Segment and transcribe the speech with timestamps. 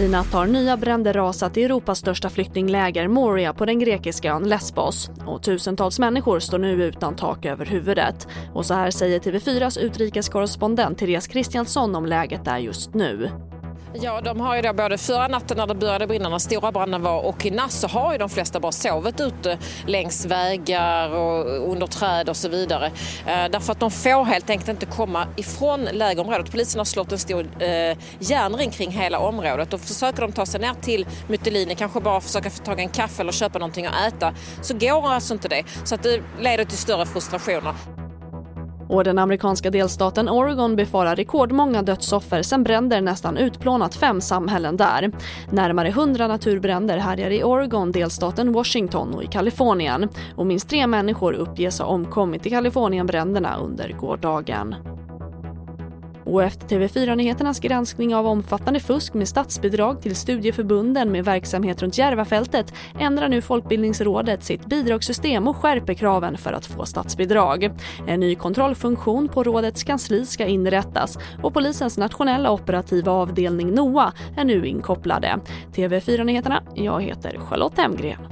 [0.00, 4.48] I natt har nya bränder rasat i Europas största flyktingläger Moria på den grekiska ön
[4.48, 5.10] Lesbos.
[5.26, 8.28] Och tusentals människor står nu utan tak över huvudet.
[8.54, 13.30] Och så här säger TV4s utrikeskorrespondent Therese Kristiansson om läget där just nu.
[13.94, 17.02] Ja, de har ju då både förra natten när det började brinna, när stora branden
[17.02, 21.70] var, och i natt så har ju de flesta bara sovit ute längs vägar och
[21.72, 22.86] under träd och så vidare.
[23.26, 26.50] Eh, därför att de får helt enkelt inte komma ifrån lägerområdet.
[26.50, 30.60] Polisen har slått en stor eh, järnring kring hela området och försöker de ta sig
[30.60, 34.12] ner till Mytilini, kanske bara försöka få tag i en kaffe eller köpa någonting att
[34.12, 35.64] äta, så går alltså inte det.
[35.84, 37.99] Så att det leder till större frustrationer.
[38.90, 45.12] Och den amerikanska delstaten Oregon befarar rekordmånga dödsoffer sen bränder nästan utplånat fem samhällen där.
[45.50, 50.08] Närmare 100 naturbränder härjar i Oregon, delstaten Washington och i Kalifornien.
[50.36, 54.74] Och minst tre människor uppges ha omkommit i Kalifornienbränderna under gårdagen.
[56.24, 62.74] Och efter TV4-nyheternas granskning av omfattande fusk med statsbidrag till studieförbunden med verksamhet runt Järvafältet
[62.98, 67.70] ändrar nu Folkbildningsrådet sitt bidragssystem och skärper kraven för att få statsbidrag.
[68.06, 74.44] En ny kontrollfunktion på rådets kansli ska inrättas och polisens nationella operativa avdelning NOA är
[74.44, 75.38] nu inkopplade.
[75.74, 78.29] TV4-nyheterna, jag heter Charlotte Hemgren.